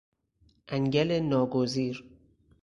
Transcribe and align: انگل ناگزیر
انگل 0.67 1.11
ناگزیر 1.19 2.05